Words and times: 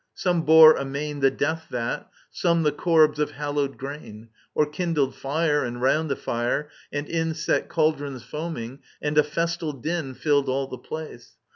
Some 0.15 0.41
bore 0.45 0.75
amain 0.77 1.19
The 1.19 1.29
death 1.29 1.67
vat, 1.69 2.09
some 2.31 2.63
the 2.63 2.71
corbs 2.71 3.19
of 3.19 3.33
hallowed 3.33 3.77
grain; 3.77 4.29
Or 4.55 4.65
kindled 4.65 5.13
fire, 5.13 5.63
and 5.63 5.79
round 5.79 6.09
the 6.09 6.15
fire 6.15 6.71
and 6.91 7.07
in 7.07 7.35
Set 7.35 7.69
cauldrons 7.69 8.23
foaming; 8.23 8.79
and 8.99 9.15
a 9.19 9.23
festal 9.23 9.73
din 9.73 10.15
Filled 10.15 10.49
all 10.49 10.65
the 10.65 10.79
place. 10.79 11.35